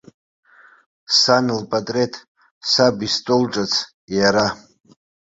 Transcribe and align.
Сан 1.19 1.45
лпатреҭ, 1.59 2.13
саб 2.71 2.97
истол 3.07 3.43
ҿыц, 3.51 3.73
иара. 4.17 4.47